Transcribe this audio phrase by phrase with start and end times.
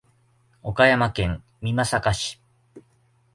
[0.63, 2.39] 岡山県美作市